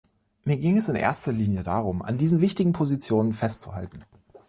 [0.45, 3.99] Mir ging es in erster Linie darum, an diesen wichtigen Positionen festzuhalten.